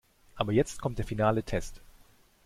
Aber 0.35 0.51
jetzt 0.51 0.81
kommt 0.81 0.97
der 0.97 1.05
finale 1.05 1.43
Test. 1.43 1.79